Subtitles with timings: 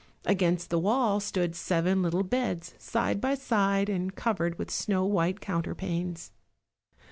[0.25, 5.39] Against the wall stood seven little beds side by side, and covered with snow white
[5.41, 6.31] counterpanes.